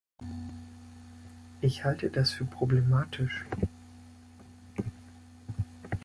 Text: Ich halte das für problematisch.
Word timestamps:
Ich 1.61 1.83
halte 1.83 2.09
das 2.09 2.31
für 2.31 2.43
problematisch. 2.45 3.45